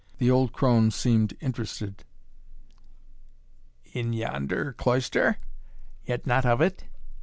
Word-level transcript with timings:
The 0.17 0.31
old 0.31 0.51
crone 0.51 0.89
seemed 0.89 1.37
interested. 1.41 2.05
"In 3.93 4.13
yonder 4.13 4.73
cloister 4.73 5.37
yet 6.05 6.25
not 6.25 6.43
of 6.43 6.59
it?" 6.59 6.85